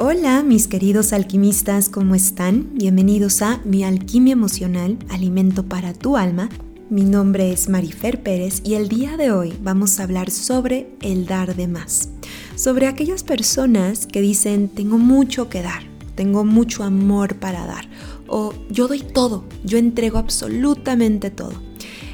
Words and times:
Hola 0.00 0.44
mis 0.44 0.68
queridos 0.68 1.12
alquimistas, 1.12 1.88
¿cómo 1.88 2.14
están? 2.14 2.70
Bienvenidos 2.74 3.42
a 3.42 3.60
Mi 3.64 3.82
Alquimia 3.82 4.34
Emocional, 4.34 4.96
Alimento 5.08 5.64
para 5.64 5.92
tu 5.92 6.16
Alma. 6.16 6.50
Mi 6.88 7.02
nombre 7.02 7.50
es 7.50 7.68
Marifer 7.68 8.22
Pérez 8.22 8.62
y 8.62 8.74
el 8.74 8.88
día 8.88 9.16
de 9.16 9.32
hoy 9.32 9.58
vamos 9.60 9.98
a 9.98 10.04
hablar 10.04 10.30
sobre 10.30 10.88
el 11.02 11.26
dar 11.26 11.56
de 11.56 11.66
más. 11.66 12.10
Sobre 12.54 12.86
aquellas 12.86 13.24
personas 13.24 14.06
que 14.06 14.20
dicen 14.20 14.68
tengo 14.68 14.98
mucho 14.98 15.48
que 15.48 15.62
dar, 15.62 15.82
tengo 16.14 16.44
mucho 16.44 16.84
amor 16.84 17.34
para 17.34 17.66
dar 17.66 17.88
o 18.28 18.54
yo 18.70 18.86
doy 18.86 19.00
todo, 19.00 19.46
yo 19.64 19.78
entrego 19.78 20.18
absolutamente 20.18 21.32
todo. 21.32 21.60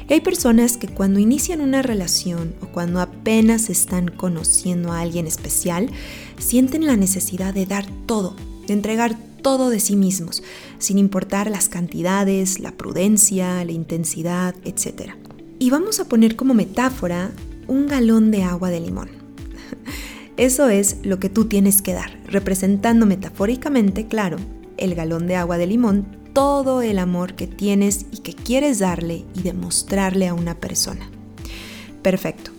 Hay 0.07 0.21
personas 0.21 0.77
que 0.77 0.87
cuando 0.87 1.19
inician 1.19 1.61
una 1.61 1.81
relación 1.81 2.53
o 2.61 2.67
cuando 2.67 2.99
apenas 2.99 3.71
están 3.71 4.07
conociendo 4.07 4.91
a 4.91 4.99
alguien 4.99 5.25
especial, 5.25 5.89
sienten 6.37 6.85
la 6.85 6.95
necesidad 6.95 7.53
de 7.53 7.65
dar 7.65 7.85
todo, 8.05 8.35
de 8.67 8.73
entregar 8.73 9.17
todo 9.41 9.69
de 9.69 9.79
sí 9.79 9.95
mismos, 9.95 10.43
sin 10.79 10.97
importar 10.97 11.49
las 11.49 11.69
cantidades, 11.69 12.59
la 12.59 12.71
prudencia, 12.71 13.63
la 13.63 13.71
intensidad, 13.71 14.55
etc. 14.63 15.11
Y 15.59 15.69
vamos 15.69 15.99
a 15.99 16.05
poner 16.05 16.35
como 16.35 16.53
metáfora 16.53 17.31
un 17.67 17.87
galón 17.87 18.31
de 18.31 18.43
agua 18.43 18.69
de 18.69 18.79
limón. 18.79 19.09
Eso 20.37 20.69
es 20.69 20.97
lo 21.03 21.19
que 21.19 21.29
tú 21.29 21.45
tienes 21.45 21.81
que 21.81 21.93
dar, 21.93 22.19
representando 22.27 23.05
metafóricamente, 23.05 24.07
claro, 24.07 24.37
el 24.77 24.95
galón 24.95 25.27
de 25.27 25.35
agua 25.35 25.57
de 25.57 25.67
limón 25.67 26.05
todo 26.35 26.81
el 26.81 26.99
amor 26.99 27.35
que 27.35 27.47
tienes 27.47 28.07
y 28.11 28.17
que 28.17 28.33
quieres 28.33 28.79
darle 28.79 29.23
y 29.35 29.41
demostrarle 29.41 30.27
a 30.27 30.33
una 30.33 30.55
persona. 30.55 31.09
Perfecto. 32.01 32.54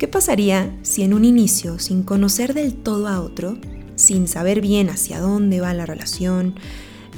¿Qué 0.00 0.08
pasaría 0.08 0.74
si 0.80 1.02
en 1.02 1.12
un 1.12 1.26
inicio, 1.26 1.78
sin 1.78 2.04
conocer 2.04 2.54
del 2.54 2.72
todo 2.72 3.06
a 3.06 3.20
otro, 3.20 3.58
sin 3.96 4.28
saber 4.28 4.62
bien 4.62 4.88
hacia 4.88 5.20
dónde 5.20 5.60
va 5.60 5.74
la 5.74 5.84
relación, 5.84 6.54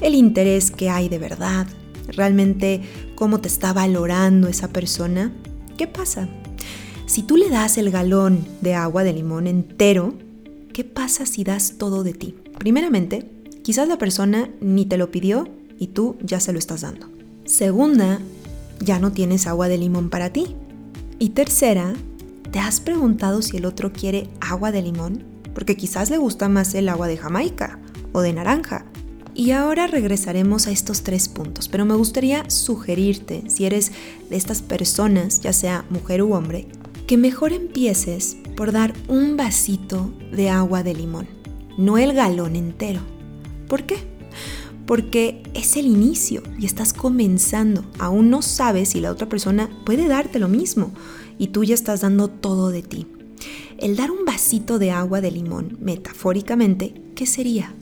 el 0.01 0.17
interés 0.17 0.73
que 0.73 0.91
hay 0.91 1.09
de 1.09 1.20
verdad, 1.20 1.69
realmente 2.09 2.83
cómo 3.15 3.41
te 3.41 3.47
está 3.47 3.73
valorando 3.73 4.48
esa 4.48 4.73
persona, 4.73 5.33
¿qué 5.79 5.87
pasa? 5.87 6.29
Si 7.07 7.23
tú 7.23 7.37
le 7.37 7.51
das 7.51 7.79
el 7.79 7.92
galón 7.92 8.45
de 8.62 8.75
agua 8.75 9.05
de 9.05 9.12
limón 9.12 9.47
entero, 9.47 10.14
¿qué 10.73 10.83
pasa 10.83 11.25
si 11.25 11.45
das 11.45 11.75
todo 11.79 12.03
de 12.03 12.14
ti? 12.14 12.35
Primeramente, 12.59 13.31
quizás 13.62 13.87
la 13.87 13.97
persona 13.97 14.51
ni 14.61 14.87
te 14.87 14.97
lo 14.97 15.12
pidió 15.12 15.48
y 15.79 15.87
tú 15.87 16.17
ya 16.20 16.41
se 16.41 16.53
lo 16.53 16.59
estás 16.59 16.81
dando. 16.81 17.07
Segunda, 17.45 18.19
ya 18.81 18.98
no 18.98 19.12
tienes 19.12 19.47
agua 19.47 19.69
de 19.69 19.79
limón 19.79 20.11
para 20.11 20.33
ti. 20.33 20.57
Y 21.20 21.29
tercera, 21.29 21.95
¿te 22.53 22.61
has 22.61 22.81
preguntado 22.81 23.42
si 23.42 23.56
el 23.56 23.64
otro 23.64 23.92
quiere 23.92 24.28
agua 24.41 24.70
de 24.70 24.83
limón? 24.83 25.25
Porque 25.55 25.77
quizás 25.77 26.11
le 26.11 26.19
gusta 26.19 26.48
más 26.48 26.75
el 26.75 26.89
agua 26.89 27.08
de 27.08 27.17
Jamaica 27.17 27.81
o 28.12 28.20
de 28.20 28.34
naranja. 28.34 28.84
Y 29.34 29.53
ahora 29.53 29.86
regresaremos 29.86 30.67
a 30.67 30.70
estos 30.70 31.03
tres 31.03 31.28
puntos, 31.28 31.69
pero 31.69 31.86
me 31.86 31.95
gustaría 31.95 32.48
sugerirte, 32.50 33.45
si 33.48 33.64
eres 33.64 33.91
de 34.28 34.36
estas 34.36 34.61
personas, 34.61 35.41
ya 35.41 35.55
sea 35.55 35.86
mujer 35.89 36.23
u 36.23 36.34
hombre, 36.34 36.69
que 37.06 37.17
mejor 37.17 37.55
empieces 37.55 38.36
por 38.55 38.73
dar 38.73 38.92
un 39.08 39.39
vasito 39.39 40.12
de 40.30 40.50
agua 40.50 40.83
de 40.83 40.95
limón, 40.95 41.27
no 41.78 41.97
el 41.97 42.12
galón 42.12 42.56
entero. 42.56 43.00
¿Por 43.67 43.84
qué? 43.84 44.12
porque 44.86 45.42
es 45.55 45.77
el 45.77 45.86
inicio 45.86 46.42
y 46.58 46.67
estás 46.67 46.92
comenzando. 46.92 47.84
Aún 47.98 48.30
no 48.30 48.42
sabes 48.42 48.91
si 48.91 49.00
la 49.00 49.11
otra 49.11 49.28
persona 49.28 49.70
puede 49.86 50.08
darte 50.08 50.39
lo 50.39 50.48
mismo 50.48 50.92
y 51.39 51.49
tú 51.49 51.65
ya 51.65 51.75
estás 51.75 52.03
dando 52.03 52.29
todo 52.29 52.71
de 52.71 52.83
ti. 52.83 53.07
El 53.79 53.97
dar 53.97 54.11
un 54.11 54.25
vasito 54.25 54.79
de 54.79 54.91
agua 54.91 55.21
de 55.21 55.31
limón, 55.31 55.77
metafóricamente, 55.81 56.95
¿qué 57.15 57.27
sería? 57.27 57.73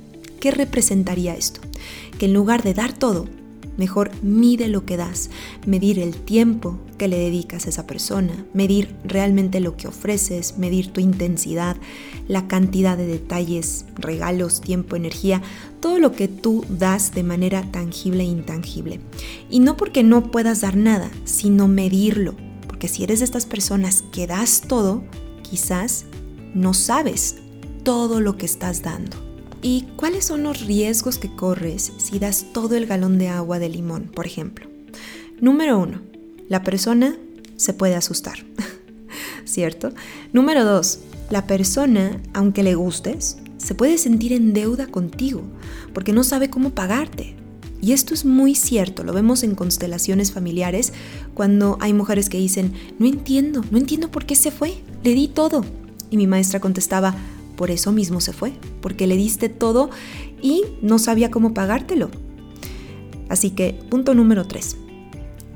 ¿Qué 0.41 0.51
representaría 0.51 1.37
esto? 1.37 1.61
Que 2.19 2.27
en 2.27 2.35
lugar 2.35 2.63
de 2.63 2.75
dar 2.75 2.93
todo, 2.93 3.27
Mejor 3.81 4.11
mide 4.23 4.69
lo 4.69 4.85
que 4.85 4.99
das, 4.99 5.31
medir 5.67 6.01
el 6.01 6.15
tiempo 6.15 6.79
que 6.99 7.09
le 7.09 7.17
dedicas 7.19 7.65
a 7.65 7.71
esa 7.71 7.87
persona, 7.87 8.45
medir 8.53 8.95
realmente 9.05 9.59
lo 9.59 9.79
que 9.79 9.89
ofreces, 9.89 10.59
medir 10.59 10.93
tu 10.93 11.01
intensidad, 11.01 11.79
la 12.29 12.47
cantidad 12.47 12.99
de 12.99 13.07
detalles, 13.07 13.87
regalos, 13.95 14.61
tiempo, 14.61 14.97
energía, 14.97 15.41
todo 15.81 15.99
lo 15.99 16.13
que 16.13 16.29
tú 16.29 16.63
das 16.69 17.15
de 17.15 17.23
manera 17.23 17.63
tangible 17.73 18.25
e 18.25 18.27
intangible. 18.27 19.01
Y 19.49 19.61
no 19.61 19.79
porque 19.79 20.03
no 20.03 20.31
puedas 20.31 20.61
dar 20.61 20.77
nada, 20.77 21.11
sino 21.25 21.67
medirlo. 21.67 22.35
Porque 22.81 22.95
si 22.95 23.05
eres 23.05 23.19
de 23.19 23.27
estas 23.27 23.45
personas 23.45 24.05
que 24.11 24.27
das 24.27 24.63
todo, 24.67 25.05
quizás 25.43 26.07
no 26.55 26.73
sabes 26.73 27.37
todo 27.83 28.23
lo 28.23 28.39
que 28.39 28.47
estás 28.47 28.81
dando. 28.81 29.19
¿Y 29.61 29.83
cuáles 29.97 30.25
son 30.25 30.45
los 30.45 30.63
riesgos 30.63 31.19
que 31.19 31.29
corres 31.37 31.93
si 31.99 32.19
das 32.19 32.47
todo 32.55 32.77
el 32.77 32.87
galón 32.87 33.19
de 33.19 33.29
agua 33.29 33.59
de 33.59 33.69
limón, 33.69 34.05
por 34.05 34.25
ejemplo? 34.25 34.67
Número 35.43 35.79
uno, 35.79 36.01
la 36.49 36.63
persona 36.63 37.19
se 37.57 37.75
puede 37.75 37.97
asustar, 37.97 38.47
¿cierto? 39.45 39.93
Número 40.33 40.65
dos, 40.65 41.01
la 41.29 41.47
persona, 41.47 42.19
aunque 42.33 42.63
le 42.63 42.77
gustes, 42.77 43.37
se 43.59 43.75
puede 43.75 43.99
sentir 43.99 44.33
en 44.33 44.55
deuda 44.55 44.87
contigo 44.87 45.43
porque 45.93 46.15
no 46.15 46.25
sabe 46.25 46.49
cómo 46.49 46.71
pagarte. 46.71 47.37
Y 47.81 47.93
esto 47.93 48.13
es 48.13 48.25
muy 48.25 48.55
cierto, 48.55 49.05
lo 49.05 49.13
vemos 49.13 49.43
en 49.43 49.55
constelaciones 49.55 50.33
familiares 50.33 50.93
cuando 51.35 51.79
hay 51.81 51.93
mujeres 51.93 52.29
que 52.29 52.39
dicen, 52.39 52.73
no 52.99 53.07
entiendo, 53.07 53.65
no 53.71 53.79
entiendo 53.79 54.11
por 54.11 54.27
qué 54.27 54.35
se 54.35 54.51
fue, 54.51 54.75
le 55.03 55.15
di 55.15 55.29
todo. 55.29 55.65
Y 56.11 56.17
mi 56.17 56.27
maestra 56.27 56.61
contestaba, 56.61 57.15
por 57.57 57.71
eso 57.71 57.93
mismo 57.93 58.21
se 58.21 58.33
fue, 58.33 58.53
porque 58.81 59.07
le 59.07 59.17
diste 59.17 59.49
todo 59.49 59.91
y 60.43 60.63
no 60.83 60.99
sabía 60.99 61.31
cómo 61.31 61.55
pagártelo. 61.55 62.11
Así 63.29 63.51
que, 63.51 63.79
punto 63.89 64.15
número 64.15 64.47
3. 64.47 64.77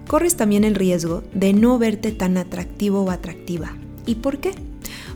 Corres 0.06 0.36
también 0.36 0.64
el 0.64 0.74
riesgo 0.74 1.24
de 1.34 1.52
no 1.52 1.78
verte 1.78 2.12
tan 2.12 2.36
atractivo 2.36 3.02
o 3.02 3.10
atractiva. 3.10 3.76
¿Y 4.06 4.16
por 4.16 4.38
qué? 4.38 4.52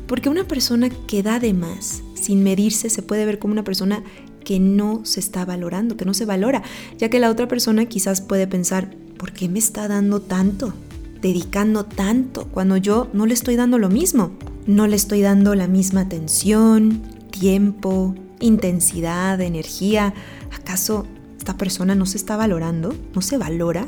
Porque 0.06 0.28
una 0.28 0.48
persona 0.48 0.88
que 0.88 1.22
da 1.22 1.38
de 1.38 1.52
más, 1.52 2.02
sin 2.14 2.42
medirse, 2.42 2.90
se 2.90 3.02
puede 3.02 3.26
ver 3.26 3.38
como 3.38 3.52
una 3.52 3.64
persona 3.64 4.02
que 4.44 4.60
no 4.60 5.04
se 5.04 5.20
está 5.20 5.44
valorando, 5.44 5.96
que 5.96 6.04
no 6.04 6.14
se 6.14 6.24
valora, 6.24 6.62
ya 6.98 7.08
que 7.08 7.20
la 7.20 7.30
otra 7.30 7.48
persona 7.48 7.86
quizás 7.86 8.20
puede 8.20 8.46
pensar, 8.46 8.94
¿por 9.16 9.32
qué 9.32 9.48
me 9.48 9.58
está 9.58 9.88
dando 9.88 10.20
tanto? 10.20 10.72
Dedicando 11.20 11.84
tanto 11.84 12.46
cuando 12.46 12.76
yo 12.76 13.08
no 13.12 13.26
le 13.26 13.34
estoy 13.34 13.56
dando 13.56 13.78
lo 13.78 13.88
mismo 13.88 14.32
no 14.68 14.86
le 14.86 14.96
estoy 14.96 15.22
dando 15.22 15.54
la 15.54 15.66
misma 15.66 16.02
atención, 16.02 17.00
tiempo, 17.30 18.14
intensidad, 18.38 19.40
energía. 19.40 20.12
¿Acaso 20.54 21.06
esta 21.38 21.56
persona 21.56 21.94
no 21.94 22.04
se 22.04 22.18
está 22.18 22.36
valorando? 22.36 22.94
¿No 23.14 23.22
se 23.22 23.38
valora? 23.38 23.86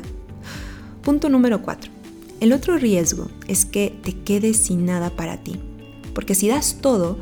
Punto 1.03 1.29
número 1.29 1.61
4. 1.61 1.91
El 2.39 2.51
otro 2.51 2.79
riesgo 2.79 3.29
es 3.47 3.65
que 3.65 3.95
te 4.03 4.23
quedes 4.23 4.57
sin 4.57 4.87
nada 4.87 5.11
para 5.11 5.37
ti. 5.37 5.59
Porque 6.15 6.33
si 6.33 6.47
das 6.47 6.79
todo, 6.81 7.19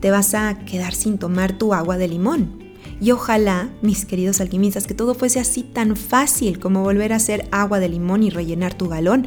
te 0.00 0.10
vas 0.10 0.32
a 0.34 0.60
quedar 0.60 0.94
sin 0.94 1.18
tomar 1.18 1.52
tu 1.58 1.74
agua 1.74 1.98
de 1.98 2.08
limón. 2.08 2.61
Y 3.02 3.10
ojalá, 3.10 3.68
mis 3.82 4.04
queridos 4.04 4.40
alquimistas, 4.40 4.86
que 4.86 4.94
todo 4.94 5.16
fuese 5.16 5.40
así 5.40 5.64
tan 5.64 5.96
fácil 5.96 6.60
como 6.60 6.84
volver 6.84 7.12
a 7.12 7.16
hacer 7.16 7.48
agua 7.50 7.80
de 7.80 7.88
limón 7.88 8.22
y 8.22 8.30
rellenar 8.30 8.74
tu 8.74 8.88
galón, 8.88 9.26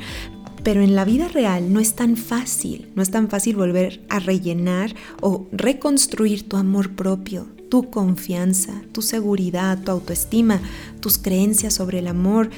pero 0.63 0.81
en 0.81 0.95
la 0.95 1.03
vida 1.03 1.27
real 1.27 1.73
no 1.73 1.81
es 1.81 1.93
tan 1.93 2.15
fácil, 2.15 2.89
no 2.95 3.01
es 3.01 3.11
tan 3.11 3.27
fácil 3.27 3.57
volver 3.57 4.05
a 4.07 4.19
rellenar 4.19 4.95
o 5.19 5.47
reconstruir 5.51 6.47
tu 6.47 6.55
amor 6.55 6.95
propio, 6.95 7.47
tu 7.69 7.89
confianza, 7.89 8.81
tu 8.93 9.01
seguridad, 9.01 9.83
tu 9.83 9.91
autoestima, 9.91 10.61
tus 11.01 11.17
creencias 11.17 11.73
sobre 11.73 11.99
el 11.99 12.07
amor, 12.07 12.51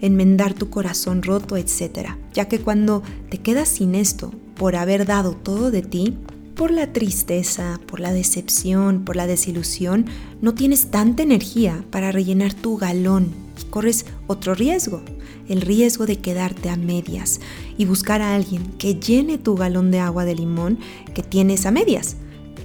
enmendar 0.00 0.54
tu 0.54 0.70
corazón 0.70 1.22
roto, 1.22 1.56
etc. 1.56 2.16
Ya 2.32 2.48
que 2.48 2.58
cuando 2.58 3.04
te 3.30 3.38
quedas 3.38 3.68
sin 3.68 3.94
esto 3.94 4.32
por 4.56 4.74
haber 4.74 5.06
dado 5.06 5.36
todo 5.36 5.70
de 5.70 5.82
ti, 5.82 6.18
por 6.54 6.70
la 6.70 6.92
tristeza, 6.92 7.80
por 7.86 8.00
la 8.00 8.12
decepción, 8.12 9.04
por 9.04 9.16
la 9.16 9.26
desilusión, 9.26 10.06
no 10.40 10.54
tienes 10.54 10.90
tanta 10.90 11.22
energía 11.22 11.84
para 11.90 12.12
rellenar 12.12 12.54
tu 12.54 12.76
galón 12.76 13.44
corres 13.74 14.06
otro 14.26 14.54
riesgo, 14.54 15.02
el 15.48 15.60
riesgo 15.60 16.06
de 16.06 16.18
quedarte 16.18 16.68
a 16.68 16.76
medias 16.76 17.40
y 17.76 17.84
buscar 17.86 18.22
a 18.22 18.34
alguien 18.34 18.62
que 18.78 18.94
llene 18.94 19.38
tu 19.38 19.56
galón 19.56 19.90
de 19.90 19.98
agua 19.98 20.24
de 20.24 20.34
limón 20.34 20.78
que 21.14 21.22
tienes 21.22 21.66
a 21.66 21.70
medias. 21.70 22.16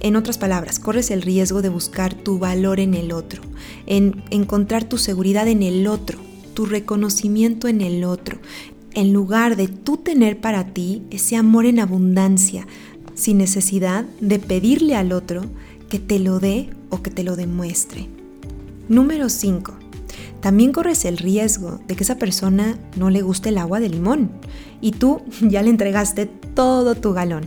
En 0.02 0.16
otras 0.16 0.38
palabras, 0.38 0.78
corres 0.78 1.10
el 1.10 1.22
riesgo 1.22 1.62
de 1.62 1.68
buscar 1.68 2.14
tu 2.14 2.38
valor 2.38 2.80
en 2.80 2.94
el 2.94 3.12
otro, 3.12 3.42
en 3.86 4.22
encontrar 4.30 4.84
tu 4.84 4.98
seguridad 4.98 5.46
en 5.48 5.62
el 5.62 5.86
otro, 5.86 6.18
tu 6.54 6.64
reconocimiento 6.64 7.68
en 7.68 7.80
el 7.80 8.04
otro, 8.04 8.38
en 8.94 9.12
lugar 9.12 9.56
de 9.56 9.68
tú 9.68 9.98
tener 9.98 10.40
para 10.40 10.72
ti 10.72 11.02
ese 11.10 11.36
amor 11.36 11.66
en 11.66 11.80
abundancia, 11.80 12.66
sin 13.20 13.36
necesidad 13.36 14.06
de 14.20 14.38
pedirle 14.38 14.96
al 14.96 15.12
otro 15.12 15.42
que 15.90 15.98
te 15.98 16.18
lo 16.18 16.40
dé 16.40 16.70
o 16.88 17.02
que 17.02 17.10
te 17.10 17.22
lo 17.22 17.36
demuestre. 17.36 18.08
Número 18.88 19.28
5. 19.28 19.74
También 20.40 20.72
corres 20.72 21.04
el 21.04 21.18
riesgo 21.18 21.80
de 21.86 21.96
que 21.96 22.04
esa 22.04 22.16
persona 22.16 22.78
no 22.96 23.10
le 23.10 23.20
guste 23.20 23.50
el 23.50 23.58
agua 23.58 23.78
de 23.78 23.90
limón 23.90 24.30
y 24.80 24.92
tú 24.92 25.20
ya 25.42 25.62
le 25.62 25.68
entregaste 25.68 26.26
todo 26.54 26.94
tu 26.94 27.12
galón. 27.12 27.46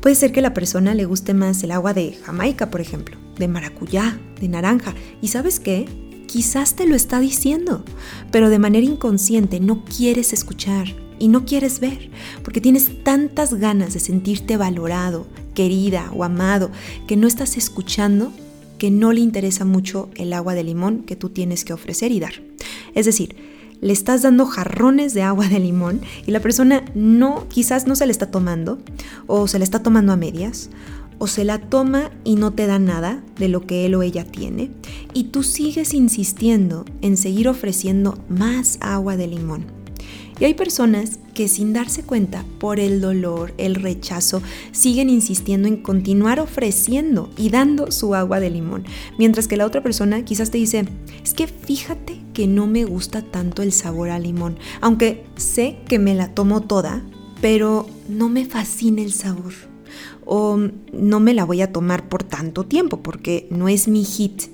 Puede 0.00 0.16
ser 0.16 0.32
que 0.32 0.42
la 0.42 0.52
persona 0.52 0.94
le 0.94 1.04
guste 1.04 1.32
más 1.32 1.62
el 1.62 1.70
agua 1.70 1.94
de 1.94 2.18
Jamaica, 2.24 2.70
por 2.70 2.80
ejemplo. 2.80 3.16
de 3.38 3.48
maracuyá, 3.48 4.18
de 4.40 4.48
naranja. 4.48 4.94
¿Y 5.22 5.28
sabes 5.28 5.60
qué? 5.60 5.86
Quizás 6.26 6.74
te 6.74 6.86
lo 6.86 6.96
está 6.96 7.20
diciendo, 7.20 7.84
pero 8.32 8.50
de 8.50 8.58
manera 8.58 8.86
inconsciente 8.86 9.60
no 9.60 9.84
quieres 9.84 10.32
escuchar 10.32 11.03
y 11.18 11.28
no 11.28 11.44
quieres 11.44 11.80
ver, 11.80 12.10
porque 12.42 12.60
tienes 12.60 13.02
tantas 13.02 13.54
ganas 13.54 13.94
de 13.94 14.00
sentirte 14.00 14.56
valorado, 14.56 15.26
querida 15.54 16.10
o 16.14 16.24
amado, 16.24 16.70
que 17.06 17.16
no 17.16 17.26
estás 17.26 17.56
escuchando, 17.56 18.32
que 18.78 18.90
no 18.90 19.12
le 19.12 19.20
interesa 19.20 19.64
mucho 19.64 20.10
el 20.16 20.32
agua 20.32 20.54
de 20.54 20.64
limón 20.64 21.04
que 21.04 21.16
tú 21.16 21.30
tienes 21.30 21.64
que 21.64 21.72
ofrecer 21.72 22.12
y 22.12 22.20
dar. 22.20 22.42
Es 22.94 23.06
decir, 23.06 23.36
le 23.80 23.92
estás 23.92 24.22
dando 24.22 24.46
jarrones 24.46 25.14
de 25.14 25.22
agua 25.22 25.48
de 25.48 25.60
limón 25.60 26.00
y 26.26 26.30
la 26.30 26.40
persona 26.40 26.84
no, 26.94 27.46
quizás 27.48 27.86
no 27.86 27.96
se 27.96 28.06
le 28.06 28.12
está 28.12 28.30
tomando, 28.30 28.78
o 29.26 29.46
se 29.46 29.58
le 29.58 29.64
está 29.64 29.82
tomando 29.82 30.12
a 30.12 30.16
medias, 30.16 30.70
o 31.18 31.26
se 31.26 31.44
la 31.44 31.58
toma 31.58 32.10
y 32.24 32.36
no 32.36 32.52
te 32.52 32.66
da 32.66 32.78
nada 32.78 33.22
de 33.38 33.48
lo 33.48 33.66
que 33.66 33.86
él 33.86 33.94
o 33.94 34.02
ella 34.02 34.24
tiene, 34.24 34.70
y 35.12 35.24
tú 35.24 35.42
sigues 35.42 35.94
insistiendo 35.94 36.84
en 37.02 37.16
seguir 37.16 37.48
ofreciendo 37.48 38.18
más 38.28 38.78
agua 38.80 39.16
de 39.16 39.28
limón. 39.28 39.83
Y 40.40 40.44
hay 40.44 40.54
personas 40.54 41.18
que 41.34 41.48
sin 41.48 41.72
darse 41.72 42.02
cuenta 42.02 42.44
por 42.58 42.80
el 42.80 43.00
dolor, 43.00 43.54
el 43.58 43.74
rechazo, 43.74 44.42
siguen 44.72 45.10
insistiendo 45.10 45.68
en 45.68 45.82
continuar 45.82 46.40
ofreciendo 46.40 47.30
y 47.36 47.50
dando 47.50 47.90
su 47.90 48.14
agua 48.14 48.40
de 48.40 48.50
limón, 48.50 48.84
mientras 49.18 49.48
que 49.48 49.56
la 49.56 49.66
otra 49.66 49.82
persona 49.82 50.24
quizás 50.24 50.50
te 50.50 50.58
dice, 50.58 50.86
es 51.22 51.34
que 51.34 51.46
fíjate 51.46 52.20
que 52.32 52.46
no 52.46 52.66
me 52.66 52.84
gusta 52.84 53.22
tanto 53.22 53.62
el 53.62 53.72
sabor 53.72 54.10
a 54.10 54.18
limón, 54.18 54.58
aunque 54.80 55.24
sé 55.36 55.78
que 55.88 55.98
me 55.98 56.14
la 56.14 56.34
tomo 56.34 56.62
toda, 56.62 57.02
pero 57.40 57.86
no 58.08 58.28
me 58.28 58.44
fascina 58.44 59.02
el 59.02 59.12
sabor 59.12 59.52
o 60.24 60.58
no 60.92 61.20
me 61.20 61.34
la 61.34 61.44
voy 61.44 61.62
a 61.62 61.72
tomar 61.72 62.08
por 62.08 62.22
tanto 62.22 62.64
tiempo 62.64 63.02
porque 63.02 63.46
no 63.50 63.68
es 63.68 63.88
mi 63.88 64.04
hit. 64.04 64.44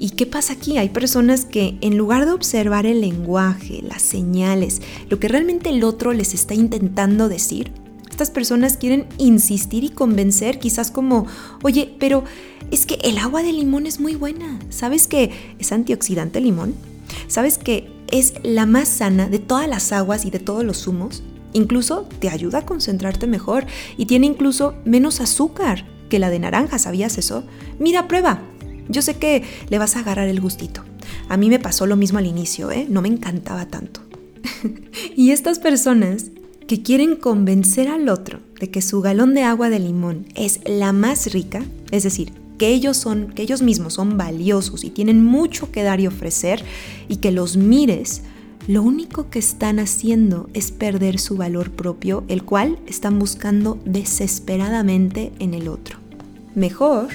¿Y 0.00 0.10
qué 0.10 0.26
pasa 0.26 0.52
aquí? 0.52 0.78
Hay 0.78 0.90
personas 0.90 1.44
que 1.44 1.76
en 1.80 1.98
lugar 1.98 2.24
de 2.24 2.30
observar 2.30 2.86
el 2.86 3.00
lenguaje, 3.00 3.82
las 3.82 4.00
señales, 4.00 4.80
lo 5.10 5.18
que 5.18 5.26
realmente 5.26 5.70
el 5.70 5.82
otro 5.82 6.12
les 6.12 6.34
está 6.34 6.54
intentando 6.54 7.28
decir, 7.28 7.72
estas 8.08 8.30
personas 8.30 8.76
quieren 8.76 9.06
insistir 9.18 9.82
y 9.82 9.90
convencer 9.90 10.60
quizás 10.60 10.92
como, 10.92 11.26
oye, 11.62 11.94
pero 11.98 12.22
es 12.70 12.86
que 12.86 12.94
el 13.02 13.18
agua 13.18 13.42
de 13.42 13.52
limón 13.52 13.86
es 13.86 13.98
muy 13.98 14.14
buena. 14.14 14.60
¿Sabes 14.70 15.08
que 15.08 15.32
es 15.58 15.72
antioxidante 15.72 16.38
el 16.38 16.44
limón? 16.44 16.74
¿Sabes 17.26 17.58
que 17.58 17.90
es 18.10 18.34
la 18.44 18.66
más 18.66 18.88
sana 18.88 19.28
de 19.28 19.40
todas 19.40 19.68
las 19.68 19.90
aguas 19.92 20.24
y 20.24 20.30
de 20.30 20.38
todos 20.38 20.64
los 20.64 20.78
zumos? 20.78 21.24
Incluso 21.52 22.08
te 22.20 22.28
ayuda 22.28 22.58
a 22.58 22.66
concentrarte 22.66 23.26
mejor 23.26 23.66
y 23.96 24.06
tiene 24.06 24.26
incluso 24.26 24.74
menos 24.84 25.20
azúcar 25.20 25.86
que 26.08 26.18
la 26.18 26.30
de 26.30 26.38
naranja, 26.38 26.78
¿sabías 26.78 27.18
eso? 27.18 27.44
Mira, 27.78 28.06
prueba. 28.06 28.42
Yo 28.88 29.02
sé 29.02 29.14
que 29.16 29.42
le 29.68 29.78
vas 29.78 29.96
a 29.96 30.00
agarrar 30.00 30.28
el 30.28 30.40
gustito. 30.40 30.82
A 31.28 31.36
mí 31.36 31.48
me 31.48 31.58
pasó 31.58 31.86
lo 31.86 31.96
mismo 31.96 32.18
al 32.18 32.26
inicio, 32.26 32.70
¿eh? 32.70 32.86
No 32.88 33.02
me 33.02 33.08
encantaba 33.08 33.66
tanto. 33.66 34.00
y 35.16 35.30
estas 35.30 35.58
personas 35.58 36.26
que 36.66 36.82
quieren 36.82 37.16
convencer 37.16 37.88
al 37.88 38.08
otro 38.08 38.40
de 38.60 38.70
que 38.70 38.82
su 38.82 39.00
galón 39.00 39.34
de 39.34 39.42
agua 39.42 39.70
de 39.70 39.78
limón 39.78 40.26
es 40.34 40.60
la 40.66 40.92
más 40.92 41.32
rica, 41.32 41.64
es 41.90 42.02
decir, 42.02 42.32
que 42.58 42.68
ellos 42.68 42.96
son, 42.96 43.28
que 43.28 43.42
ellos 43.42 43.62
mismos 43.62 43.94
son 43.94 44.18
valiosos 44.18 44.84
y 44.84 44.90
tienen 44.90 45.24
mucho 45.24 45.70
que 45.70 45.82
dar 45.82 46.00
y 46.00 46.06
ofrecer 46.06 46.62
y 47.08 47.16
que 47.16 47.30
los 47.30 47.56
mires 47.56 48.22
lo 48.66 48.82
único 48.82 49.30
que 49.30 49.38
están 49.38 49.78
haciendo 49.78 50.50
es 50.52 50.72
perder 50.72 51.18
su 51.18 51.38
valor 51.38 51.70
propio, 51.70 52.24
el 52.28 52.44
cual 52.44 52.78
están 52.86 53.18
buscando 53.18 53.78
desesperadamente 53.86 55.32
en 55.38 55.54
el 55.54 55.68
otro. 55.68 55.96
Mejor, 56.54 57.08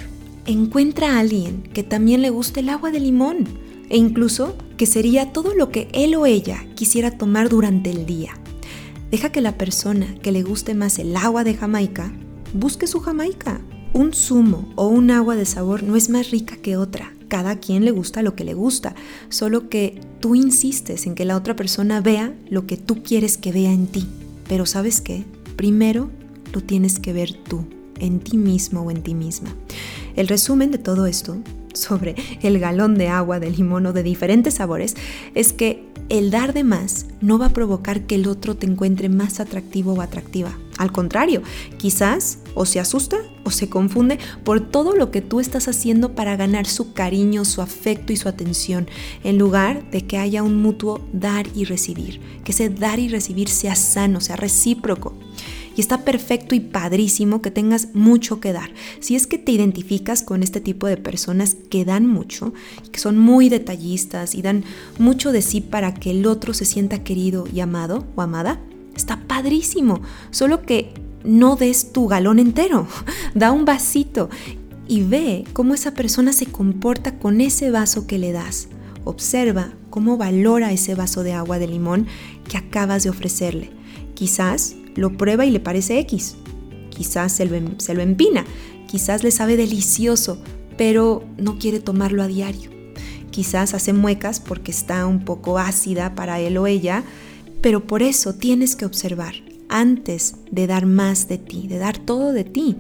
encuentra 0.46 1.16
a 1.16 1.20
alguien 1.20 1.64
que 1.74 1.84
también 1.84 2.22
le 2.22 2.30
guste 2.30 2.62
el 2.62 2.70
agua 2.70 2.92
de 2.92 3.00
limón 3.00 3.46
e 3.90 3.98
incluso 3.98 4.56
que 4.78 4.86
sería 4.86 5.32
todo 5.32 5.54
lo 5.56 5.70
que 5.70 5.88
él 5.94 6.16
o 6.16 6.26
ella 6.26 6.66
quisiera 6.76 7.12
tomar 7.12 7.50
durante 7.50 7.90
el 7.90 8.06
día. 8.06 8.32
Deja 9.12 9.32
que 9.32 9.42
la 9.42 9.58
persona 9.58 10.16
que 10.22 10.32
le 10.32 10.44
guste 10.44 10.74
más 10.74 11.00
el 11.00 11.16
agua 11.16 11.44
de 11.44 11.54
Jamaica 11.54 12.12
busque 12.54 12.88
su 12.88 13.00
Jamaica. 13.00 13.62
Un 13.94 14.14
zumo 14.14 14.72
o 14.76 14.88
un 14.88 15.12
agua 15.12 15.36
de 15.36 15.46
sabor 15.46 15.84
no 15.84 15.96
es 15.96 16.10
más 16.10 16.32
rica 16.32 16.56
que 16.58 16.78
otra 16.78 17.14
cada 17.34 17.56
quien 17.56 17.84
le 17.84 17.90
gusta 17.90 18.22
lo 18.22 18.36
que 18.36 18.44
le 18.44 18.54
gusta, 18.54 18.94
solo 19.30 19.68
que 19.68 20.00
tú 20.20 20.36
insistes 20.36 21.08
en 21.08 21.16
que 21.16 21.26
la 21.26 21.36
otra 21.36 21.56
persona 21.56 22.00
vea 22.00 22.32
lo 22.48 22.68
que 22.68 22.78
tú 22.78 23.02
quieres 23.02 23.38
que 23.38 23.52
vea 23.52 23.74
en 23.74 23.88
ti. 23.88 24.06
Pero 24.48 24.68
sabes 24.68 25.02
qué? 25.02 25.24
Primero 25.56 26.12
lo 26.54 26.62
tienes 26.62 27.00
que 27.00 27.12
ver 27.12 27.34
tú, 27.34 27.66
en 28.00 28.20
ti 28.20 28.38
mismo 28.38 28.82
o 28.82 28.92
en 28.92 29.02
ti 29.02 29.16
misma. 29.16 29.50
El 30.16 30.28
resumen 30.28 30.72
de 30.72 30.78
todo 30.78 31.06
esto 31.06 31.38
sobre 31.74 32.16
el 32.42 32.60
galón 32.60 32.96
de 32.96 33.08
agua 33.08 33.40
de 33.40 33.50
limón 33.50 33.86
o 33.88 33.94
de 33.94 34.04
diferentes 34.04 34.56
sabores 34.56 34.96
es 35.34 35.54
que 35.54 35.92
el 36.10 36.32
dar 36.32 36.54
de 36.54 36.64
más 36.64 37.08
no 37.22 37.40
va 37.40 37.48
a 37.48 37.54
provocar 37.54 38.02
que 38.02 38.16
el 38.16 38.28
otro 38.28 38.56
te 38.56 38.68
encuentre 38.68 39.10
más 39.10 39.40
atractivo 39.40 39.94
o 39.94 40.02
atractiva. 40.02 40.58
Al 40.78 40.92
contrario, 40.92 41.42
quizás 41.78 42.40
o 42.56 42.66
se 42.66 42.80
asusta 42.80 43.18
o 43.44 43.52
se 43.52 43.70
confunde 43.70 44.20
por 44.44 44.60
todo 44.60 44.96
lo 44.96 45.12
que 45.12 45.22
tú 45.22 45.40
estás 45.40 45.68
haciendo 45.68 46.14
para 46.14 46.36
ganar 46.36 46.66
su 46.66 46.94
cariño, 46.94 47.46
su 47.46 47.62
afecto 47.62 48.12
y 48.12 48.18
su 48.18 48.28
atención, 48.28 48.88
en 49.24 49.38
lugar 49.38 49.90
de 49.92 50.06
que 50.06 50.18
haya 50.18 50.44
un 50.44 50.62
mutuo 50.62 51.02
dar 51.14 51.48
y 51.56 51.66
recibir, 51.66 52.20
que 52.44 52.52
ese 52.52 52.70
dar 52.70 53.00
y 53.00 53.08
recibir 53.08 53.50
sea 53.50 53.76
sano, 53.76 54.20
sea 54.20 54.36
recíproco 54.36 55.16
y 55.76 55.82
está 55.82 56.00
perfecto 56.06 56.56
y 56.56 56.60
padrísimo 56.60 57.42
que 57.42 57.52
tengas 57.52 57.94
mucho 57.94 58.40
que 58.40 58.54
dar. 58.54 58.72
Si 59.00 59.16
es 59.16 59.28
que 59.28 59.38
te 59.38 59.52
identificas 59.52 60.24
con 60.24 60.44
este 60.44 60.62
tipo 60.62 60.88
de 60.88 60.98
personas 60.98 61.56
que 61.70 61.86
dan 61.86 62.08
mucho, 62.08 62.54
que 62.92 63.00
son 63.00 63.18
muy 63.18 63.50
detallistas 63.50 64.36
y 64.36 64.42
dan 64.42 64.64
mucho 65.00 65.32
de 65.32 65.42
sí 65.42 65.62
para 65.62 65.94
que 65.94 66.12
el 66.12 66.26
otro 66.26 66.54
se 66.54 66.66
sienta 66.66 67.04
querido 67.04 67.46
y 67.52 67.60
amado 67.60 68.06
o 68.16 68.22
amada, 68.22 68.60
está 68.96 69.22
padrísimo. 69.28 70.02
Solo 70.32 70.62
que 70.62 70.94
no 71.24 71.56
des 71.56 71.94
tu 71.94 72.08
galón 72.08 72.40
entero, 72.40 72.88
da 73.34 73.52
un 73.52 73.66
vasito 73.66 74.30
y 74.88 75.02
ve 75.02 75.46
cómo 75.54 75.74
esa 75.74 75.94
persona 75.94 76.34
se 76.34 76.46
comporta 76.46 77.18
con 77.18 77.42
ese 77.42 77.72
vaso 77.72 78.08
que 78.08 78.18
le 78.18 78.32
das. 78.32 78.68
Observa 79.06 79.74
cómo 79.90 80.18
valora 80.18 80.72
ese 80.72 80.96
vaso 80.96 81.24
de 81.24 81.34
agua 81.34 81.60
de 81.60 81.68
limón 81.68 82.08
que 82.48 82.58
acabas 82.58 83.04
de 83.04 83.10
ofrecerle. 83.10 83.83
Quizás 84.14 84.76
lo 84.96 85.18
prueba 85.18 85.46
y 85.46 85.52
le 85.52 85.60
parece 85.60 86.00
X. 86.00 86.36
Quizás 86.90 87.32
se 87.32 87.46
lo, 87.46 87.56
em, 87.56 87.80
se 87.80 87.94
lo 87.94 88.02
empina, 88.02 88.46
quizás 88.88 89.24
le 89.24 89.32
sabe 89.32 89.58
delicioso, 89.58 90.42
pero 90.78 91.24
no 91.38 91.58
quiere 91.58 91.80
tomarlo 91.80 92.22
a 92.24 92.28
diario. 92.28 92.70
Quizás 93.32 93.74
hace 93.74 93.94
muecas 93.94 94.40
porque 94.40 94.72
está 94.72 95.08
un 95.08 95.26
poco 95.26 95.58
ácida 95.58 96.14
para 96.14 96.40
él 96.40 96.58
o 96.58 96.68
ella, 96.68 97.04
pero 97.62 97.88
por 97.88 98.04
eso 98.04 98.36
tienes 98.36 98.76
que 98.76 98.86
observar 98.86 99.34
antes 99.70 100.36
de 100.52 100.68
dar 100.68 100.86
más 100.86 101.28
de 101.28 101.40
ti, 101.40 101.68
de 101.68 101.80
dar 101.80 101.98
todo 101.98 102.32
de 102.32 102.44
ti, 102.44 102.76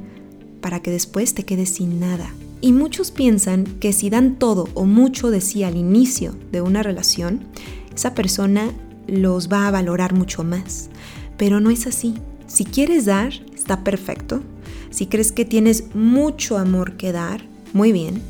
para 0.61 0.81
que 0.81 0.91
después 0.91 1.33
te 1.33 1.43
quedes 1.43 1.69
sin 1.69 1.99
nada. 1.99 2.31
Y 2.61 2.71
muchos 2.71 3.11
piensan 3.11 3.65
que 3.79 3.93
si 3.93 4.09
dan 4.09 4.37
todo 4.37 4.69
o 4.75 4.85
mucho 4.85 5.31
de 5.31 5.41
sí 5.41 5.63
al 5.63 5.75
inicio 5.75 6.35
de 6.51 6.61
una 6.61 6.83
relación, 6.83 7.41
esa 7.95 8.13
persona 8.13 8.71
los 9.07 9.51
va 9.51 9.67
a 9.67 9.71
valorar 9.71 10.13
mucho 10.13 10.43
más. 10.43 10.89
Pero 11.37 11.59
no 11.59 11.69
es 11.69 11.87
así. 11.87 12.15
Si 12.47 12.65
quieres 12.65 13.05
dar, 13.05 13.33
está 13.55 13.83
perfecto. 13.83 14.41
Si 14.89 15.07
crees 15.07 15.31
que 15.31 15.45
tienes 15.45 15.95
mucho 15.95 16.57
amor 16.57 16.97
que 16.97 17.11
dar, 17.11 17.45
muy 17.73 17.91
bien. 17.91 18.21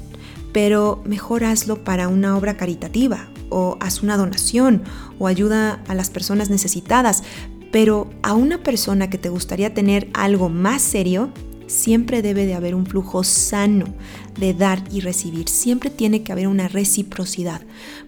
Pero 0.54 1.02
mejor 1.06 1.44
hazlo 1.44 1.84
para 1.84 2.08
una 2.08 2.38
obra 2.38 2.56
caritativa 2.56 3.28
o 3.50 3.78
haz 3.82 4.02
una 4.02 4.18
donación 4.18 4.84
o 5.20 5.28
ayuda 5.28 5.84
a 5.88 5.96
las 5.96 6.10
personas 6.10 6.50
necesitadas. 6.50 7.24
Pero 7.72 8.10
a 8.22 8.34
una 8.34 8.60
persona 8.60 9.10
que 9.10 9.18
te 9.18 9.30
gustaría 9.30 9.74
tener 9.74 10.10
algo 10.14 10.48
más 10.48 10.82
serio, 10.82 11.32
siempre 11.68 12.22
debe 12.22 12.46
de 12.46 12.54
haber 12.54 12.76
un 12.76 12.86
flujo 12.86 13.24
sano 13.24 13.86
de 14.40 14.54
dar 14.54 14.84
y 14.92 15.02
recibir. 15.02 15.50
Siempre 15.50 15.90
tiene 15.90 16.24
que 16.24 16.32
haber 16.32 16.48
una 16.48 16.68
reciprocidad, 16.68 17.62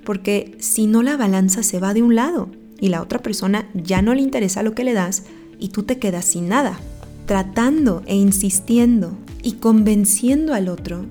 porque 0.04 0.56
si 0.60 0.88
no 0.88 1.02
la 1.04 1.18
balanza 1.18 1.64
se 1.64 1.80
va 1.80 1.94
de 1.94 2.04
un 2.04 2.16
lado 2.16 2.50
y 2.80 2.90
la 2.90 3.02
otra 3.02 3.20
persona 3.20 3.70
ya 3.74 4.02
no 4.02 4.14
le 4.14 4.22
interesa 4.22 4.64
lo 4.64 4.74
que 4.74 4.84
le 4.84 4.94
das 4.94 5.24
y 5.60 5.70
tú 5.70 5.84
te 5.84 5.98
quedas 5.98 6.26
sin 6.26 6.50
nada, 6.50 6.80
tratando 7.26 8.04
e 8.06 8.16
insistiendo 8.16 9.18
y 9.42 9.54
convenciendo 9.54 10.54
al 10.54 10.70
otro 10.70 11.06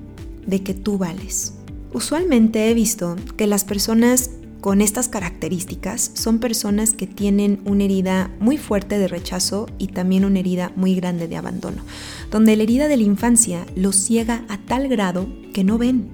de 0.45 0.61
que 0.61 0.73
tú 0.73 0.97
vales. 0.97 1.53
Usualmente 1.93 2.69
he 2.69 2.73
visto 2.73 3.15
que 3.37 3.47
las 3.47 3.63
personas 3.63 4.29
con 4.65 4.81
estas 4.81 5.09
características 5.09 6.11
son 6.15 6.39
personas 6.39 6.93
que 6.93 7.05
tienen 7.05 7.61
una 7.65 7.83
herida 7.83 8.31
muy 8.39 8.57
fuerte 8.57 8.97
de 8.97 9.07
rechazo 9.07 9.67
y 9.77 9.89
también 9.89 10.25
una 10.25 10.39
herida 10.39 10.71
muy 10.75 10.95
grande 10.95 11.27
de 11.27 11.37
abandono, 11.37 11.83
donde 12.31 12.55
la 12.55 12.63
herida 12.63 12.87
de 12.87 12.97
la 12.97 13.03
infancia 13.03 13.65
los 13.75 13.95
ciega 13.95 14.43
a 14.49 14.57
tal 14.57 14.87
grado 14.87 15.27
que 15.53 15.63
no 15.63 15.77
ven 15.77 16.09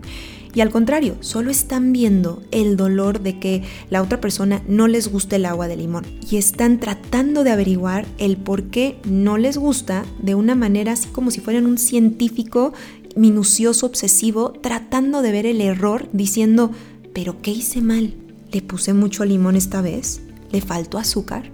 y 0.54 0.62
al 0.62 0.70
contrario, 0.70 1.16
solo 1.22 1.50
están 1.50 1.94
viendo 1.94 2.42
el 2.52 2.76
dolor 2.76 3.22
de 3.22 3.40
que 3.40 3.64
la 3.90 4.02
otra 4.02 4.20
persona 4.20 4.62
no 4.68 4.88
les 4.88 5.08
guste 5.10 5.38
el 5.38 5.46
agua 5.46 5.68
de 5.68 5.78
limón 5.78 6.06
y 6.30 6.38
están 6.38 6.80
tratando 6.80 7.44
de 7.44 7.52
averiguar 7.52 8.06
el 8.18 8.38
por 8.38 8.64
qué 8.66 9.00
no 9.06 9.38
les 9.38 9.58
gusta 9.58 10.04
de 10.22 10.36
una 10.36 10.56
manera 10.56 10.94
así 10.94 11.08
como 11.10 11.32
si 11.32 11.40
fueran 11.40 11.66
un 11.66 11.78
científico 11.78 12.74
minucioso, 13.16 13.86
obsesivo, 13.86 14.54
tratando 14.62 15.22
de 15.22 15.32
ver 15.32 15.46
el 15.46 15.62
error, 15.62 16.08
diciendo, 16.14 16.72
pero 17.14 17.42
¿qué 17.42 17.52
hice 17.52 17.82
mal? 17.82 18.14
¿Le 18.52 18.62
puse 18.62 18.94
mucho 18.94 19.26
limón 19.26 19.56
esta 19.56 19.82
vez? 19.82 20.22
¿Le 20.52 20.62
faltó 20.62 20.98
azúcar? 20.98 21.50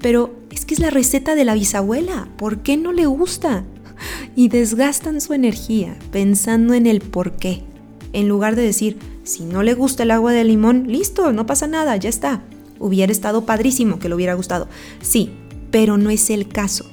Pero 0.00 0.34
es 0.50 0.64
que 0.64 0.74
es 0.74 0.80
la 0.80 0.90
receta 0.90 1.34
de 1.34 1.44
la 1.44 1.54
bisabuela, 1.54 2.28
¿por 2.36 2.62
qué 2.62 2.76
no 2.76 2.92
le 2.92 3.06
gusta? 3.06 3.64
Y 4.36 4.48
desgastan 4.48 5.20
su 5.20 5.32
energía 5.32 5.98
pensando 6.12 6.74
en 6.74 6.86
el 6.86 7.00
por 7.00 7.36
qué, 7.36 7.64
en 8.12 8.28
lugar 8.28 8.56
de 8.56 8.62
decir, 8.62 8.98
si 9.24 9.44
no 9.44 9.62
le 9.62 9.74
gusta 9.74 10.02
el 10.02 10.10
agua 10.10 10.32
de 10.32 10.44
limón, 10.44 10.86
listo, 10.88 11.32
no 11.32 11.46
pasa 11.46 11.66
nada, 11.66 11.96
ya 11.96 12.08
está. 12.08 12.42
Hubiera 12.78 13.12
estado 13.12 13.44
padrísimo 13.44 13.98
que 13.98 14.08
le 14.08 14.14
hubiera 14.14 14.34
gustado. 14.34 14.68
Sí, 15.00 15.30
pero 15.70 15.96
no 15.98 16.10
es 16.10 16.30
el 16.30 16.48
caso. 16.48 16.86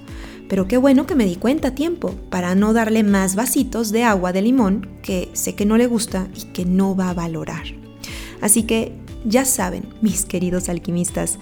Pero 0.48 0.68
qué 0.68 0.78
bueno 0.78 1.08
que 1.08 1.16
me 1.16 1.26
di 1.26 1.36
cuenta 1.36 1.70
a 1.70 1.76
tiempo 1.76 2.14
para 2.30 2.56
no 2.56 2.74
darle 2.74 3.04
más 3.04 3.36
vasitos 3.36 3.92
de 3.92 4.04
agua 4.04 4.32
de 4.32 4.42
limón 4.42 4.90
que 5.02 5.30
sé 5.34 5.56
que 5.56 5.66
no 5.66 5.78
le 5.78 5.88
gusta 5.88 6.28
y 6.36 6.52
que 6.54 6.66
no 6.66 6.96
va 6.96 7.10
a 7.10 7.14
valorar. 7.16 7.64
Así 8.42 8.64
que 8.64 8.92
ya 9.26 9.46
saben, 9.46 9.88
mis 10.02 10.26
queridos 10.26 10.70
alquimistas, 10.70 11.40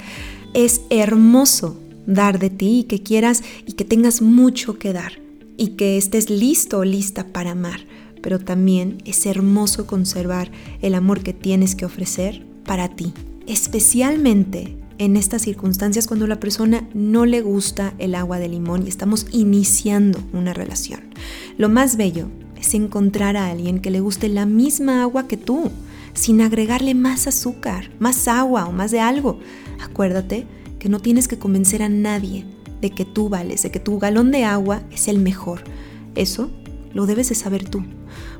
es 0.53 0.81
hermoso 0.89 1.77
dar 2.05 2.39
de 2.39 2.49
ti 2.49 2.79
y 2.79 2.83
que 2.83 3.01
quieras 3.01 3.43
y 3.65 3.73
que 3.73 3.85
tengas 3.85 4.21
mucho 4.21 4.77
que 4.77 4.93
dar 4.93 5.13
y 5.57 5.69
que 5.69 5.97
estés 5.97 6.29
listo 6.29 6.79
o 6.79 6.85
lista 6.85 7.27
para 7.27 7.51
amar, 7.51 7.81
pero 8.23 8.39
también 8.39 8.97
es 9.05 9.27
hermoso 9.27 9.85
conservar 9.85 10.49
el 10.81 10.95
amor 10.95 11.21
que 11.21 11.33
tienes 11.33 11.75
que 11.75 11.85
ofrecer 11.85 12.43
para 12.65 12.87
ti, 12.87 13.13
especialmente 13.45 14.77
en 14.97 15.17
estas 15.17 15.41
circunstancias 15.41 16.07
cuando 16.07 16.25
la 16.25 16.39
persona 16.39 16.87
no 16.93 17.25
le 17.25 17.41
gusta 17.41 17.93
el 17.99 18.15
agua 18.15 18.39
de 18.39 18.47
limón 18.47 18.85
y 18.85 18.89
estamos 18.89 19.27
iniciando 19.31 20.19
una 20.31 20.53
relación. 20.53 21.01
Lo 21.57 21.67
más 21.67 21.97
bello 21.97 22.29
es 22.59 22.73
encontrar 22.73 23.35
a 23.35 23.49
alguien 23.49 23.79
que 23.79 23.91
le 23.91 23.99
guste 23.99 24.29
la 24.29 24.45
misma 24.45 25.01
agua 25.03 25.27
que 25.27 25.37
tú, 25.37 25.69
sin 26.13 26.41
agregarle 26.41 26.95
más 26.95 27.27
azúcar, 27.27 27.91
más 27.99 28.29
agua 28.29 28.65
o 28.65 28.71
más 28.71 28.91
de 28.91 29.01
algo. 29.01 29.39
Acuérdate 29.81 30.47
que 30.79 30.87
no 30.87 30.99
tienes 30.99 31.27
que 31.27 31.39
convencer 31.39 31.83
a 31.83 31.89
nadie 31.89 32.45
de 32.79 32.91
que 32.91 33.03
tú 33.03 33.27
vales, 33.27 33.63
de 33.63 33.71
que 33.71 33.79
tu 33.79 33.99
galón 33.99 34.31
de 34.31 34.45
agua 34.45 34.83
es 34.91 35.09
el 35.09 35.19
mejor. 35.19 35.63
Eso 36.15 36.51
lo 36.93 37.05
debes 37.05 37.29
de 37.29 37.35
saber 37.35 37.67
tú. 37.67 37.83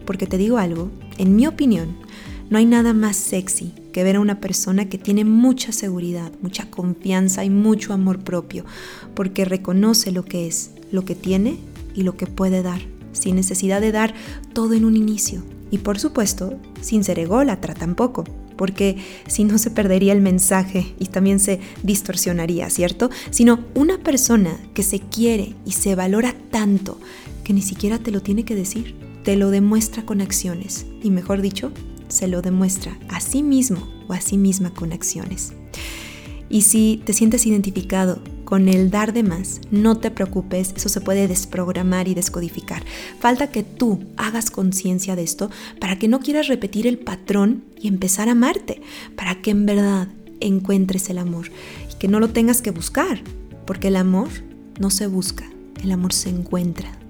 Porque 0.06 0.28
te 0.28 0.38
digo 0.38 0.58
algo, 0.58 0.90
en 1.18 1.36
mi 1.36 1.48
opinión, 1.48 1.96
no 2.50 2.58
hay 2.58 2.66
nada 2.66 2.94
más 2.94 3.16
sexy 3.16 3.74
que 3.92 4.04
ver 4.04 4.18
a 4.18 4.20
una 4.20 4.40
persona 4.40 4.90
que 4.90 4.98
tiene 4.98 5.26
mucha 5.26 5.72
seguridad, 5.72 6.32
mucha 6.42 6.70
confianza 6.70 7.44
y 7.46 7.50
mucho 7.50 7.94
amor 7.94 8.20
propio, 8.20 8.66
porque 9.14 9.46
reconoce 9.46 10.12
lo 10.12 10.26
que 10.26 10.48
es, 10.48 10.72
lo 10.92 11.06
que 11.06 11.16
tiene 11.16 11.58
y 11.96 12.04
lo 12.04 12.18
que 12.18 12.28
puede 12.28 12.62
dar, 12.62 12.82
sin 13.12 13.36
necesidad 13.36 13.82
de 13.82 13.92
dar 13.92 14.14
todo 14.54 14.74
en 14.74 14.86
un 14.86 14.98
inicio. 14.98 15.44
Y 15.72 15.80
por 15.80 16.00
supuesto, 16.00 16.60
sin 16.82 17.04
ser 17.04 17.18
ególatra 17.20 17.74
tampoco, 17.74 18.26
porque 18.58 18.98
si 19.28 19.44
no 19.44 19.58
se 19.58 19.72
perdería 19.72 20.14
el 20.14 20.22
mensaje 20.22 20.94
y 21.00 21.08
también 21.08 21.40
se 21.40 21.60
distorsionaría, 21.82 22.70
¿cierto? 22.70 23.10
Sino 23.32 23.60
una 23.74 23.98
persona 23.98 24.60
que 24.74 24.84
se 24.84 25.00
quiere 25.00 25.56
y 25.66 25.72
se 25.72 25.96
valora 25.96 26.36
tanto 26.52 27.00
que 27.44 27.54
ni 27.54 27.62
siquiera 27.62 27.98
te 27.98 28.12
lo 28.12 28.22
tiene 28.22 28.46
que 28.46 28.56
decir, 28.56 28.96
te 29.24 29.36
lo 29.36 29.50
demuestra 29.50 30.06
con 30.06 30.22
acciones 30.22 30.86
y 31.02 31.10
mejor 31.10 31.42
dicho, 31.42 31.72
se 32.08 32.28
lo 32.28 32.42
demuestra 32.42 32.98
a 33.10 33.20
sí 33.20 33.42
mismo 33.44 33.88
o 34.08 34.14
a 34.14 34.22
sí 34.22 34.38
misma 34.38 34.74
con 34.74 34.94
acciones. 34.94 35.54
Y 36.50 36.62
si 36.62 37.02
te 37.04 37.14
sientes 37.14 37.48
identificado 37.48 38.22
con 38.46 38.70
el 38.70 38.92
dar 38.92 39.14
de 39.14 39.24
más, 39.24 39.62
no 39.72 39.98
te 39.98 40.12
preocupes, 40.12 40.74
eso 40.76 40.90
se 40.90 41.02
puede 41.02 41.28
desprogramar 41.28 42.08
y 42.08 42.14
descodificar. 42.14 42.84
Falta 43.20 43.50
que 43.50 43.64
tú 43.64 44.04
hagas 44.18 44.52
conciencia 44.52 45.16
de 45.16 45.24
esto 45.24 45.50
para 45.80 45.98
que 45.98 46.08
no 46.08 46.20
quieras 46.20 46.48
repetir 46.48 46.86
el 46.86 47.00
patrón 47.00 47.64
y 47.82 47.88
empezar 47.88 48.28
a 48.28 48.34
amarte, 48.34 48.82
para 49.16 49.42
que 49.42 49.52
en 49.52 49.66
verdad 49.66 50.10
encuentres 50.42 51.10
el 51.10 51.18
amor 51.18 51.48
y 51.92 51.98
que 51.98 52.08
no 52.08 52.20
lo 52.20 52.30
tengas 52.30 52.62
que 52.62 52.72
buscar, 52.72 53.24
porque 53.66 53.88
el 53.88 53.96
amor 53.96 54.30
no 54.80 54.92
se 54.92 55.08
busca, 55.08 55.50
el 55.82 55.92
amor 55.92 56.14
se 56.14 56.30
encuentra. 56.30 57.03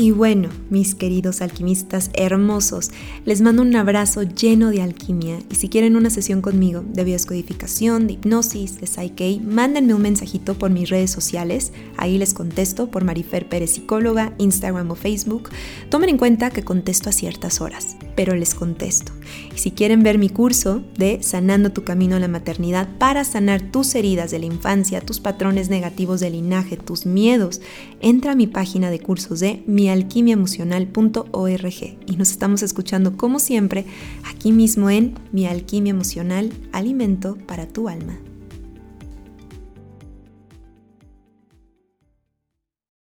Y 0.00 0.12
bueno, 0.12 0.48
mis 0.70 0.94
queridos 0.94 1.42
alquimistas 1.42 2.10
hermosos, 2.14 2.92
les 3.24 3.40
mando 3.40 3.62
un 3.62 3.74
abrazo 3.74 4.22
lleno 4.22 4.70
de 4.70 4.80
alquimia 4.80 5.40
y 5.50 5.56
si 5.56 5.68
quieren 5.68 5.96
una 5.96 6.08
sesión 6.08 6.40
conmigo 6.40 6.84
de 6.86 7.02
bioscodificación, 7.02 8.06
de 8.06 8.12
hipnosis, 8.12 8.80
de 8.80 8.86
Psyche, 8.86 9.40
mándenme 9.42 9.94
un 9.94 10.02
mensajito 10.02 10.54
por 10.54 10.70
mis 10.70 10.88
redes 10.88 11.10
sociales, 11.10 11.72
ahí 11.96 12.16
les 12.16 12.32
contesto 12.32 12.92
por 12.92 13.02
Marifer 13.02 13.48
Pérez 13.48 13.72
Psicóloga, 13.72 14.34
Instagram 14.38 14.88
o 14.88 14.94
Facebook. 14.94 15.50
Tomen 15.90 16.10
en 16.10 16.18
cuenta 16.18 16.50
que 16.50 16.62
contesto 16.62 17.10
a 17.10 17.12
ciertas 17.12 17.60
horas, 17.60 17.96
pero 18.14 18.36
les 18.36 18.54
contesto. 18.54 19.10
Y 19.52 19.58
si 19.58 19.72
quieren 19.72 20.04
ver 20.04 20.16
mi 20.18 20.28
curso 20.28 20.80
de 20.96 21.24
Sanando 21.24 21.72
tu 21.72 21.82
camino 21.82 22.14
a 22.14 22.20
la 22.20 22.28
maternidad 22.28 22.88
para 22.98 23.24
sanar 23.24 23.72
tus 23.72 23.96
heridas 23.96 24.30
de 24.30 24.38
la 24.38 24.46
infancia, 24.46 25.00
tus 25.00 25.18
patrones 25.18 25.70
negativos 25.70 26.20
de 26.20 26.30
linaje, 26.30 26.76
tus 26.76 27.04
miedos, 27.04 27.60
entra 28.00 28.32
a 28.32 28.36
mi 28.36 28.46
página 28.46 28.92
de 28.92 29.00
cursos 29.00 29.40
de 29.40 29.64
mi 29.66 29.87
mialquimiaemocional.org 29.88 31.98
y 32.06 32.16
nos 32.16 32.30
estamos 32.30 32.62
escuchando 32.62 33.16
como 33.16 33.38
siempre 33.38 33.86
aquí 34.24 34.52
mismo 34.52 34.90
en 34.90 35.14
Mi 35.32 35.46
Alquimia 35.46 35.90
Emocional, 35.90 36.52
Alimento 36.72 37.38
para 37.46 37.66
tu 37.66 37.88
Alma. 37.88 38.18